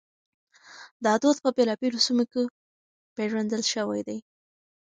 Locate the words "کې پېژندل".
2.31-3.61